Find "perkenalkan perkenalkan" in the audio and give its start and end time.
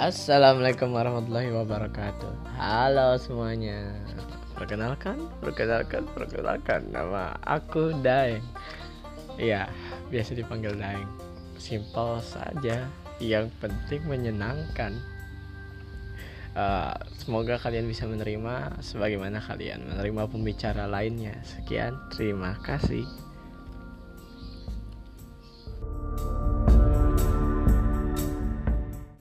4.56-6.08, 5.44-6.88